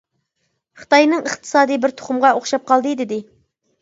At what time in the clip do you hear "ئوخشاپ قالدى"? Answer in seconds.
2.39-2.95